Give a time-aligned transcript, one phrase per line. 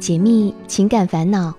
[0.00, 1.54] 解密情感烦恼，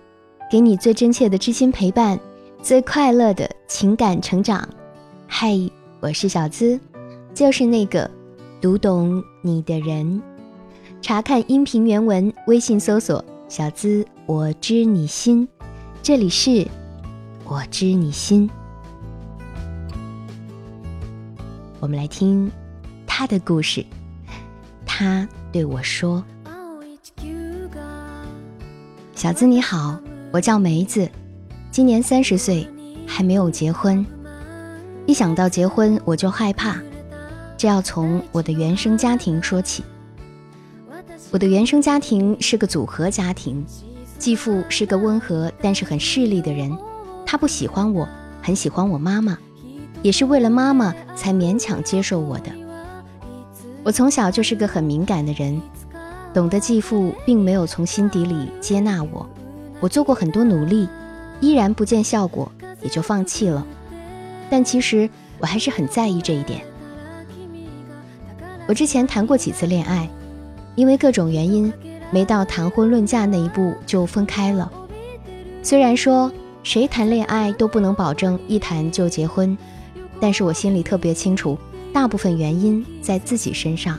[0.50, 2.20] 给你最真切的知心陪伴，
[2.60, 4.68] 最快乐的情感成长。
[5.28, 5.56] 嗨，
[6.00, 6.80] 我是小资，
[7.36, 8.10] 就是那个
[8.60, 10.20] 读懂你的人。
[11.04, 15.48] 查看音频原文，微信搜索“小资我知你心”，
[16.02, 16.68] 这里是
[17.46, 18.50] “我知你心”。
[21.80, 22.52] 我们来听
[23.06, 23.86] 他的故事。
[24.84, 26.24] 他对我说
[29.22, 30.00] ：“小资你好，
[30.32, 31.08] 我叫梅子，
[31.70, 32.68] 今年三十岁，
[33.06, 34.04] 还没有结婚。
[35.06, 36.82] 一想到结婚，我就害怕。
[37.56, 39.84] 这要从我的原生家庭说起。
[41.30, 43.64] 我的原生家庭是个组合家庭，
[44.18, 46.76] 继父是个温和但是很势利的人，
[47.24, 48.10] 他不喜欢我，
[48.42, 49.38] 很喜欢我妈妈。”
[50.02, 52.52] 也是为了妈妈才勉强接受我的。
[53.84, 55.62] 我从小就是个很敏感的人，
[56.34, 59.28] 懂得继父并没有从心底里接纳我。
[59.80, 60.88] 我做过很多努力，
[61.40, 62.52] 依然不见效果，
[62.82, 63.66] 也就放弃了。
[64.50, 66.62] 但其实我还是很在意这一点。
[68.68, 70.10] 我之前谈过几次恋爱，
[70.76, 71.72] 因为各种原因，
[72.12, 74.72] 没到谈婚论嫁那一步就分开了。
[75.64, 76.32] 虽然说
[76.64, 79.58] 谁谈恋爱都不能保证一谈就结婚。
[80.24, 81.58] 但是我心里特别清楚，
[81.92, 83.98] 大部分原因在自己身上。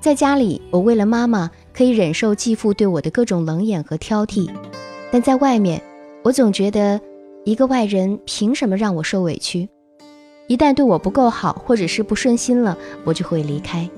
[0.00, 4.48] 在家里，我为了妈妈可以忍受继父对我的各种冷眼和挑剔；
[5.10, 5.82] 但在外面，
[6.22, 7.00] 我总觉得
[7.44, 9.68] 一个外人凭什么让我受委屈？
[10.46, 13.90] 一旦对我不够好，或者是不顺心了，我就会离开。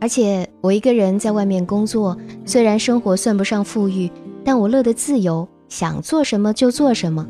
[0.00, 4.10] 而且我一个人在外面工作，虽然生活算不上富裕，
[4.42, 7.28] 但我乐得自由，想做什么就做什么。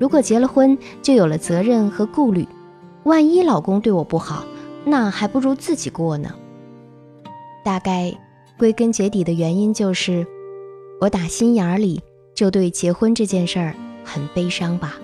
[0.00, 2.46] 如果结了婚，就有了责任和顾虑，
[3.04, 4.44] 万一老公对我不好，
[4.84, 6.34] 那还不如自己过呢。
[7.68, 8.10] 大概
[8.58, 10.26] 归根结底的原因就是，
[11.02, 12.00] 我打心眼里
[12.34, 14.98] 就对结婚这件事儿很悲伤吧。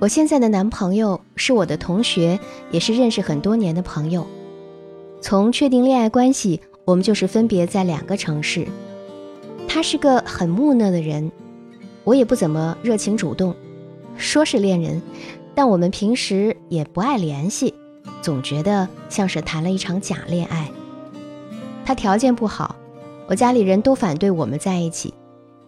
[0.00, 2.40] 我现在的男朋友是我的同学，
[2.72, 4.26] 也是认识很多年的朋友。
[5.20, 8.66] 从确定恋爱关系，我们就是分别在两个城市。
[9.68, 11.30] 他是个很木讷的人。
[12.02, 13.54] 我也不怎么热情主动，
[14.16, 15.00] 说是恋人，
[15.54, 17.72] 但我们平时也不爱联系，
[18.28, 20.70] 总觉得像是谈了一场假恋爱。
[21.82, 22.76] 他条件不好，
[23.26, 25.14] 我家里人都反对我们在一起，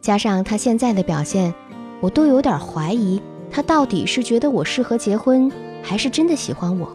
[0.02, 1.54] 加上他现在的表现，
[2.02, 3.18] 我都有点怀疑
[3.50, 5.50] 他到底是觉得我适合结婚，
[5.82, 6.94] 还是真的喜欢我。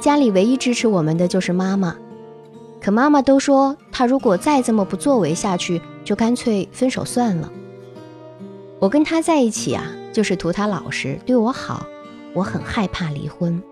[0.00, 1.96] 家里唯一支持我们的就是妈妈，
[2.80, 5.82] 可妈妈都说他如果再这么不作为下去。
[6.04, 7.50] 就干脆分手算了。
[8.78, 11.84] 我跟他在一起啊，就是图他老实对我好。
[12.36, 13.62] 我很害怕离婚，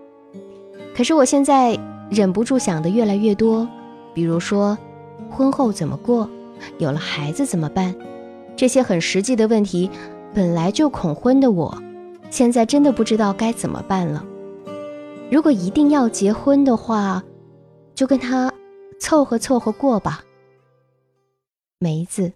[0.95, 3.69] 可是我现在忍不住想的越来越多，
[4.11, 4.75] 比如说
[5.29, 6.27] 婚后怎么过，
[6.79, 7.93] 有了孩子怎么办，
[8.55, 9.91] 这些很实际的问题。
[10.33, 11.77] 本来就恐婚的我，
[12.31, 14.25] 现在真的不知道该怎么办了。
[15.31, 17.23] 如果一定要结婚的话，
[17.93, 18.51] 就跟他
[18.99, 20.23] 凑合凑合过吧。
[21.77, 22.33] 梅子。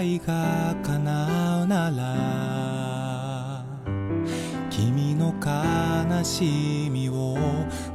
[0.00, 3.62] 願いが叶うなら
[4.70, 7.36] 君の悲しみを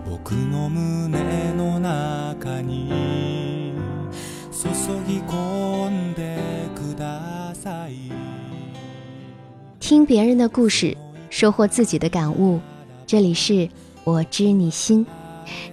[0.08, 3.74] 僕の胸の中に
[9.80, 10.96] 听别人的故事，
[11.30, 12.62] 收获自己的感悟。
[13.08, 13.68] 这里是
[14.04, 15.06] 我知你心，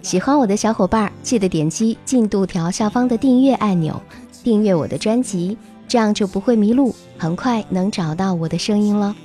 [0.02, 4.00] 喜欢我的小伙伴记得点击进度条下方的订阅按钮，
[4.42, 5.56] 订阅我的专辑，
[5.87, 9.15] 这样就不会迷路，很快能找到我的声音了。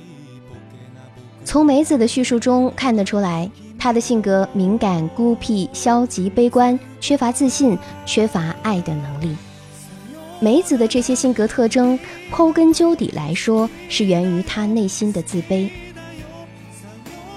[1.43, 3.49] 从梅子的叙述中看得出来。
[3.81, 9.33] 她的性格敏感、孤僻、消极、悲观，缺乏自信，缺乏爱的能力。
[10.41, 11.97] 梅子的这些性格特征，
[12.29, 15.69] 剖根究底来说，是源于她内心的自卑。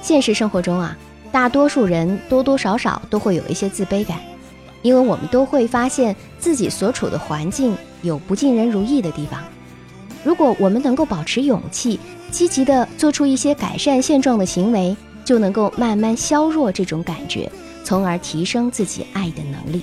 [0.02, 0.98] 现实生活中啊，
[1.30, 4.18] 大多数人多多少少都会有一些自卑感，
[4.82, 9.40] 因为我们都会发现自己所处的环境有不尽人如意的地方。
[10.22, 11.98] 如果我们能够保持勇气，
[12.30, 14.96] 积极的做出一些改善现状的行为。
[15.24, 17.48] 就能够慢慢削弱这种感觉，
[17.84, 19.80] 从而提升自己爱的能力。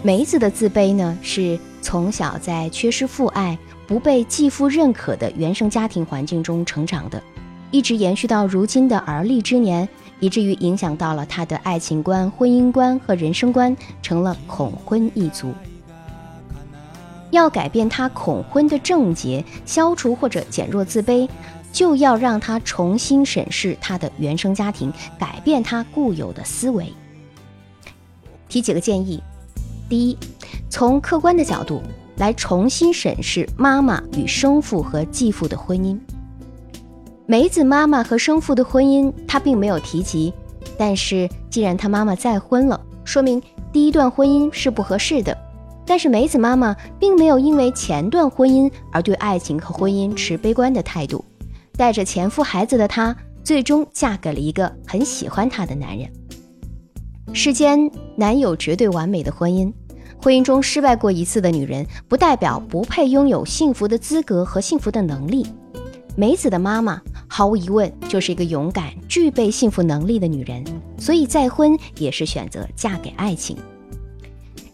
[0.00, 7.20] 梅子的自卑呢，是从小在缺失父爱、不被继父认可的原生家庭环境中成长的，
[7.72, 9.88] 一直延续到如今的而立之年，
[10.22, 15.52] 以至于影响到了他的爱情观、婚姻观和人生观，成了恐婚一族。
[17.32, 21.28] 要改变他恐婚的症结，消除或者减弱自卑，
[21.72, 26.86] 就要让他重新审视他的原生家庭，改变他固有的思维。
[28.48, 29.20] 提几个建议：
[29.88, 30.16] 第一，
[30.70, 31.82] 从客观的角度
[32.18, 35.98] 来重新审视妈妈与生父和继父的婚姻。
[37.26, 40.32] 梅子妈妈和生父的婚姻，他并没有提及，
[40.76, 43.40] 但是既然他妈妈再婚了，说明
[43.72, 45.36] 第一段婚姻是不合适的。
[45.86, 51.24] 但是梅子妈妈并没有因为前段婚姻而对爱情和婚姻持悲观的态度，
[51.76, 56.08] 带着前夫孩子的她，最终嫁给了一个很喜欢她的男人。
[57.32, 59.72] 世间难有绝对完美的婚姻，
[60.22, 65.46] 婚姻中失败过一次的女人，不代表不配拥有幸福的资格和幸福的能力。
[66.14, 67.00] 梅子的妈妈
[67.34, 70.62] 毫无疑问就是一个勇敢、具备幸福能力的女人，
[70.98, 73.56] 所以再婚也是选择嫁给爱情。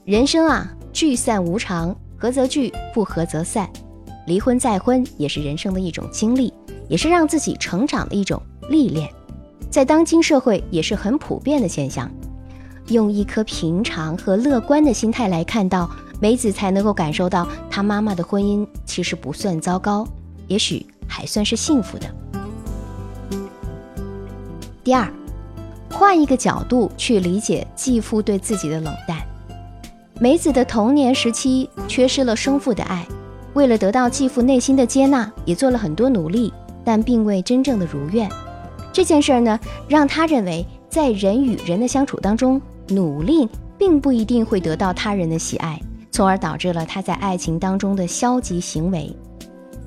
[0.05, 0.69] 人生啊。
[0.93, 3.70] 聚散无常，合则聚，不合则散。
[4.26, 6.52] 离婚再婚也是人生的一种经历，
[6.88, 9.08] 也是让自己成长的一种历练，
[9.70, 12.11] 在当今社会也是很普遍的现象。
[12.88, 15.88] 用一颗平常和乐观的心态来看到
[16.20, 20.08] 梅子，才能够感受到她妈妈的婚姻其实不算糟糕，
[20.49, 22.12] 也许还算是幸福的。
[24.88, 25.06] 第二，
[25.90, 29.19] 换一个角度去理解继父对自己的冷淡。
[30.19, 33.06] 梅子的童年时期缺失了生父的爱，
[33.52, 36.50] 为了得到继父内心的接纳，也做了很多努力，
[36.87, 38.26] 但并未真正的如愿。
[38.90, 42.58] 这件事儿呢，让他认为在人与人的相处当中，
[42.88, 43.46] 努力
[43.76, 45.79] 并不一定会得到他人的喜爱，
[46.11, 49.14] 从而导致了他在爱情当中的消极行为。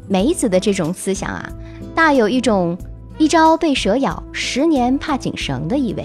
[0.08, 1.52] 梅子的这种思想啊，
[1.96, 2.78] 大有一种
[3.22, 6.04] 一朝被蛇咬，十年怕井绳的意味。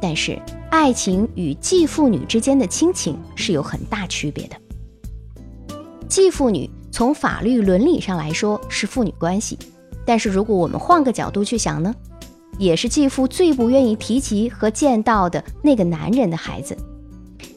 [0.00, 0.40] 但是。
[0.70, 4.56] 爱情与继父女之间的亲情是有很大区别的。
[6.08, 9.58] 继父女从法律伦理上来说是父女关系，
[10.06, 11.94] 但是如果我们换个角度去想呢，
[12.56, 16.74] 也是继父最不愿意提及和见到的那个男人的孩子。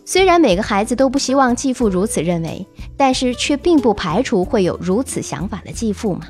[0.03, 2.67] 虽然每个孩子都不希望继父如此认为，
[2.97, 6.27] 但是却并不排除会有如此想法的继父嘛。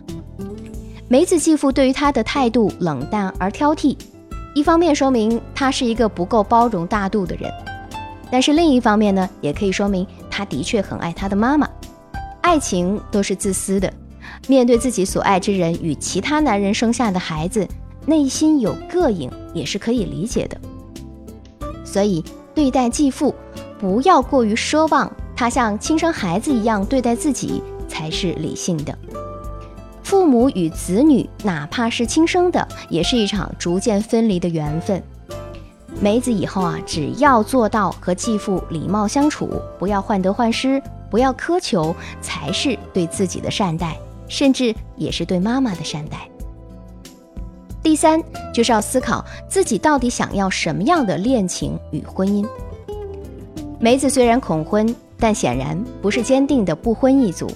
[1.07, 3.95] 梅子继父对于他的态度冷淡而挑剔。
[4.55, 7.51] 一方面说明他是一个不够包容大度的人，
[8.31, 11.69] 但是另一方面呢，也可以说明他的确很爱他的妈妈。
[12.41, 13.91] 爱情都是自私的，
[14.47, 17.67] 面对自己所爱之人与其他男人生下的孩子，
[18.05, 20.57] 内心有膈应也是可以理解的。
[21.83, 22.23] 所以
[22.55, 23.35] 对待继父，
[23.77, 28.97] 不要过于奢望他像亲生孩子一样对待自己，才是理性的。
[30.05, 35.01] 父母与子女，哪怕是亲生的，也是一场逐渐分离的缘分。
[35.99, 39.49] 梅子以后啊，只要做到和继父礼貌相处，
[39.79, 40.79] 不要患得患失，
[41.09, 43.97] 不要苛求，才是对自己的善待，
[44.27, 46.29] 甚至也是对妈妈的善待。
[47.81, 48.21] 第三，
[48.53, 52.47] 就是要思考自己到底想要什么样的恋情与婚姻。
[53.79, 57.49] 梅子虽然恐婚，但显然不是坚定的不婚一族，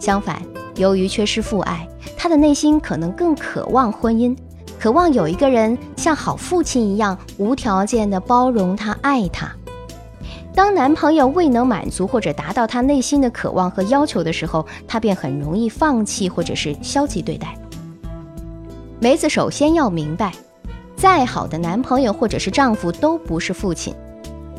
[0.00, 0.42] 相反。
[0.76, 4.36] 由于缺失父爱，他的内心可能更渴望婚姻，
[4.78, 9.50] 渴望有一个人像好父亲一样无条件的包容他、爱他。
[10.54, 17.56] 当男朋友未能满足或者达到他内心的渴望和要求的时候，他便很容易放弃或者是消极对待。
[19.00, 20.30] 梅子首先要明白，
[20.94, 23.94] 再好的男朋友或者是丈夫都不是父亲，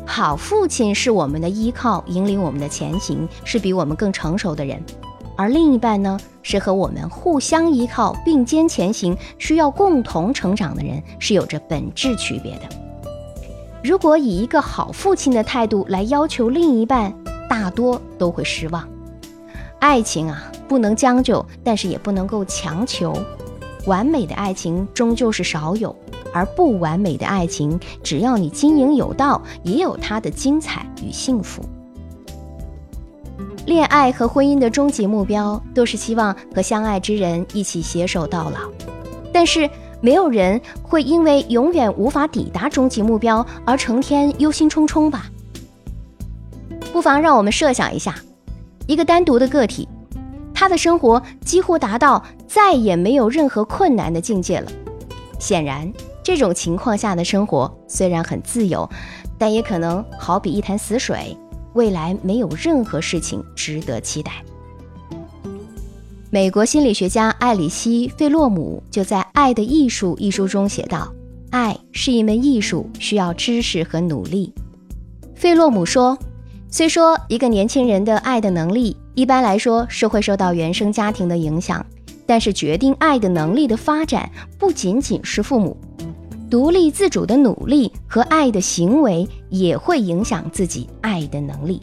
[0.04, 4.82] 好父亲是我们的依靠，引领我们的前行，是比我们更成熟的人。
[5.36, 12.62] 而另一半呢，是和我们互相依靠、并肩前行、需要共同成长的人，是有着本质区别的。
[13.82, 17.12] 如果以一个好父亲的态度来要求另一半，
[17.50, 18.88] 大多都会失望。
[19.80, 23.12] 爱情啊，不能将就，但是也不能够强求。
[23.86, 25.94] 完美的爱情终究是少有，
[26.32, 31.62] 而不完美的爱情，只要你经营有道，也有它的精彩与幸福。
[33.66, 38.58] 恋爱和婚姻的终极目标都是希望和相爱之人一起携手到老，
[39.32, 39.68] 但是
[40.02, 45.30] 没有人会因为永远无法抵达终极目标而成天忧心忡忡吧？
[46.92, 48.14] 不妨让我们设想一下，
[48.86, 49.88] 一个单独的个体，
[50.52, 54.70] 他的生活几乎达到再也没有任何困难的境界了。
[55.38, 55.90] 显然，
[56.22, 58.88] 这种情况下的生活虽然很自由，
[59.38, 61.34] 但也可能好比一潭死水。
[61.74, 64.32] 未来没有任何事情值得期待。
[66.30, 71.12] 美国心理学家艾里希·费洛姆就在《爱的艺术》一书中写道
[71.50, 74.52] ：“爱是一门艺术，需要知识和努力。
[75.36, 76.18] 费洛姆说
[76.68, 81.86] ：“虽说一个年轻人的爱的能力，一般来说是会受到原生家庭的影响，
[82.26, 84.28] 但是决定爱的能力的发展
[84.58, 85.76] 不仅仅是父母，
[86.50, 91.82] 独立自主的努力和爱的行为也会影响自己爱的能力。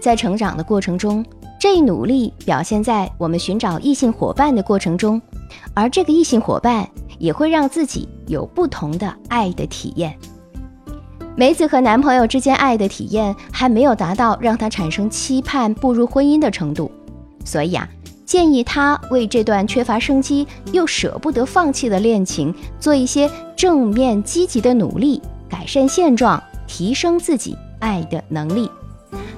[0.00, 1.24] 在成长的过程中，
[1.60, 5.20] 这一努力表现在我们寻找异性伙伴的过程中，
[5.74, 6.88] 而这个异性伙伴。”
[7.18, 10.12] 也会让自己有不同的爱的体验。
[11.36, 16.90] 梅子和男朋友之间爱的体验还没有达到让她产生期盼步入婚姻的程度，
[17.44, 17.88] 所以啊，
[18.32, 25.20] 建议他为这段缺乏生机又舍不得放弃的恋情做一些正面积极的努力，
[25.50, 28.70] 改善现状，提升自己爱的能力。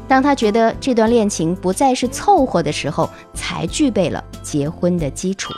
[0.07, 5.53] 当他觉得这段恋情不再是凑合的时候，才具备了结婚的基础。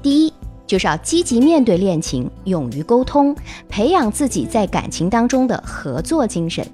[0.00, 0.32] 第一，
[0.66, 3.36] 就是要积极面对恋情，勇于沟通，
[3.68, 6.66] 培养自己在感情当中的合作精神。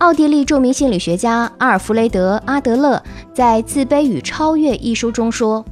[0.00, 3.02] 奥地利著名心理学家阿尔弗雷德·阿德勒
[3.34, 5.62] 在《自卑与超越》一书中说：“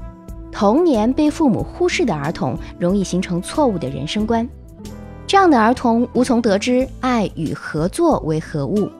[0.53, 4.47] 童年被父母忽视的儿童，容易形成错误的人生观。
[5.27, 8.91] 这样的儿童无从得知爱与合作为何物，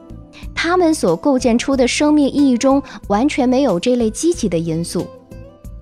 [0.55, 5.05] 他们所构建出的生命意义中完全没有这类积极的因素。”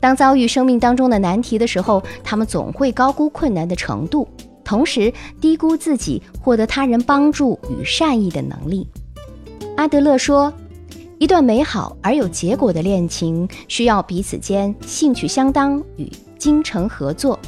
[0.02, 4.28] 当遭遇生命当中的难题的时候，他们总会高估困难的程度，
[4.66, 8.86] 同时低估自己获得他人帮助与善意的能力。
[9.78, 10.52] 阿德勒说，
[11.20, 17.40] 一段美好而有结果的恋情需要彼此间兴趣相当与精诚合作。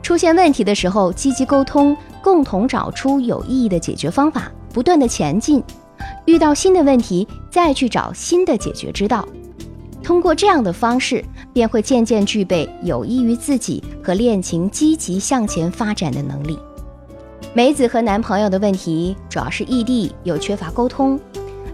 [0.00, 5.60] 出现问题的时候，积极沟通，共同找出有意义的解决方法，不断的前进。
[6.24, 9.26] 遇到新的问题，再去找新的解决之道。
[10.04, 16.56] 通过这样的方式，便会渐渐具备有益于自己和恋情积极向前发展的能力。
[17.52, 21.18] 梅子和男朋友的问题主要是异地又缺乏沟通，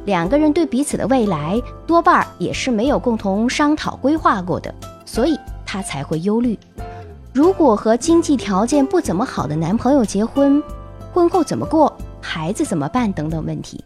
[0.07, 6.59] 两个人对彼此的未来多半也是没有共同商讨规划过的，所以她才会忧虑。
[7.33, 10.63] 如果和经济条件不怎么好的男朋友结婚，
[11.13, 13.85] 婚后怎么过，孩子怎么办等等问题。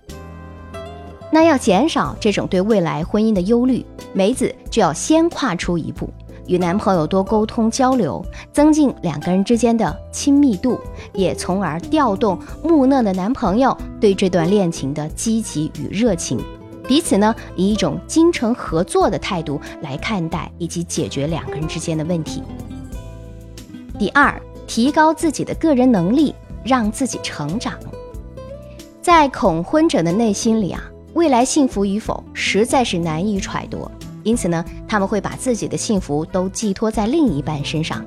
[1.33, 6.11] 那要减少这种对未来婚姻的忧虑，梅子就要先跨出一步，
[6.51, 8.21] 与男朋友多沟通交流，
[8.53, 10.81] 增进两个人之间的亲密度，
[11.13, 16.41] 也从而调动木讷的男朋友对这段恋情的积极与热情，
[16.89, 22.43] 彼此呢以一种精诚合作的态度来看待以及解决两个人之间的问题。
[23.97, 24.35] 第二，
[24.67, 27.75] 提高自己的个人能力，让自己成长。
[29.01, 30.83] 在恐婚者的内心里啊。
[31.15, 33.91] 未来幸福与否实在是难以揣度，
[34.23, 38.05] 因此呢，他们会把自己的幸福都寄托在另一半身上。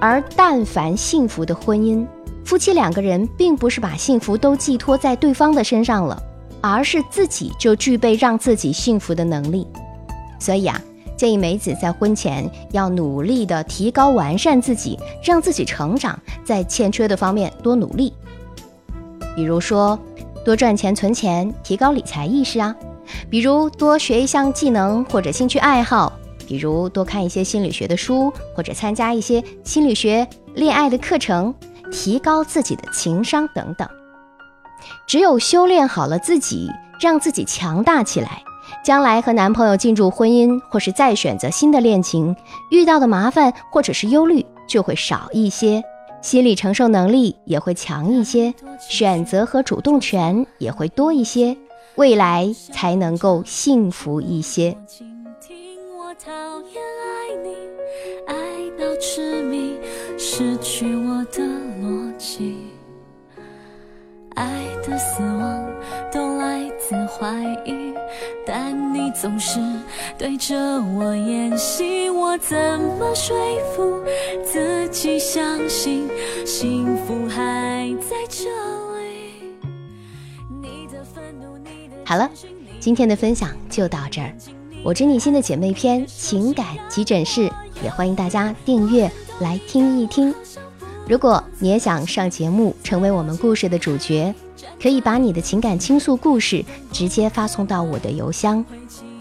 [0.00, 2.06] 而但凡幸福的婚姻，
[2.44, 6.22] 夫妻两个人并不是把幸福都寄托在对方的身上了，
[6.60, 9.66] 而是自己就具备让自己幸福的能力。
[10.38, 10.80] 所以啊，
[11.16, 18.12] 建议梅子在婚前要努力的提高完善自己，让自己成长，在欠缺的方面多努力，
[19.34, 19.98] 比如说。
[20.44, 22.74] 多赚钱存钱，提高理财意识啊！
[23.30, 26.12] 比如多学一项技能或者兴趣爱好，
[26.46, 31.54] 比如多看一些心理学的书，或者参加一些心理学、恋爱的课程，
[31.90, 33.88] 提高自己的情商等等。
[35.06, 38.42] 只有修炼好了自己，让自己强大起来，
[38.84, 42.34] 将来和男朋友进入婚姻，或是再选择新的恋情，
[42.70, 45.82] 遇到的麻烦或者是忧虑就会少一些。
[46.20, 51.56] 心理承受能力也会强一些，选择和主动权也会多一些，
[51.98, 54.76] 未来才能够幸福一些。
[64.36, 64.46] 爱
[64.86, 65.68] 的死亡
[66.12, 67.92] 都来自怀疑。
[68.46, 69.58] 但你总是
[70.16, 70.56] 对着
[70.96, 72.56] 我演戏，我怎
[72.98, 73.36] 么说
[73.74, 74.00] 服
[74.44, 76.08] 自己相信
[76.46, 78.48] 幸福还在这
[82.08, 82.26] 好了，
[82.80, 84.32] 今天的分享就到这儿。
[84.82, 87.52] 我知你心的姐妹篇情感急诊室，
[87.84, 90.34] 也欢迎大家订阅来听一听。
[91.06, 94.34] 如果你也想上节目，成为我们故事的主角。
[94.82, 98.64] 可以把你的情感倾诉故事直接发送到我的邮箱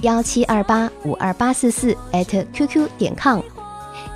[0.01, 1.94] 幺七二八五二八四四
[2.53, 3.41] @QQ 点 com。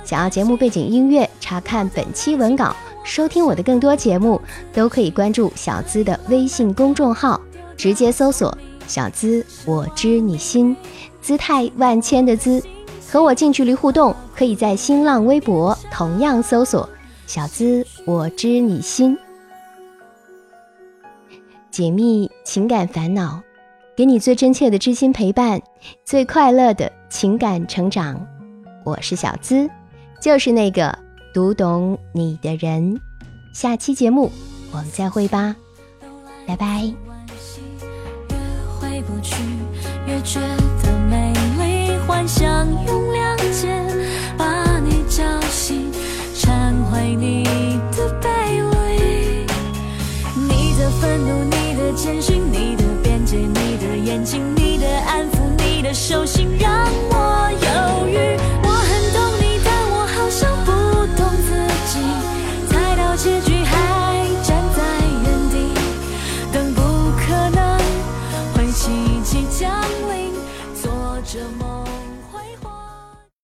[0.02, 2.74] 想要节目背景音乐，查看本期文稿，
[3.04, 4.40] 收听我的更多节目，
[4.72, 7.38] 都可以关注小资的微信公众号，
[7.76, 10.76] 直接搜索“小资我知你心”，
[11.20, 12.62] 姿态万千的“资”，
[13.10, 16.88] 和我近距离互动，可以在新浪微博同样搜索
[17.26, 19.16] “小资我知你心”，
[21.70, 23.40] 解密情感烦恼，
[23.96, 25.60] 给你最真切的知心陪伴，
[26.04, 28.26] 最快乐的情感成长。
[28.84, 29.70] 我是小资，
[30.20, 30.98] 就是那个
[31.32, 33.00] 读懂你的人。
[33.54, 34.30] 下期节目
[34.72, 35.54] 我们再会吧，
[36.46, 37.11] 拜拜。
[39.22, 39.36] 越回不去，
[40.06, 40.40] 越觉
[40.82, 43.11] 得美丽，幻想永